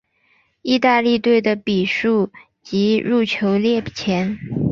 [0.63, 2.31] 意大利队的比数
[2.63, 4.39] 及入球列前。